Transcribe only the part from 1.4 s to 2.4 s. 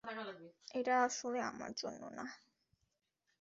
আমার জন্য না।